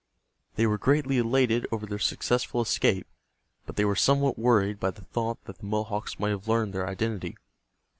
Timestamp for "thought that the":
5.05-5.65